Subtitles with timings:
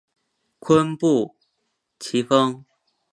[0.59, 1.35] 坤布
[1.99, 2.65] 崎峰